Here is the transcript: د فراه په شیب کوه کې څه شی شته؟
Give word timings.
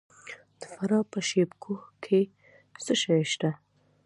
د 0.59 0.61
فراه 0.73 1.05
په 1.11 1.19
شیب 1.27 1.49
کوه 1.63 1.81
کې 2.03 2.21
څه 2.83 2.93
شی 3.01 3.21
شته؟ 3.31 3.51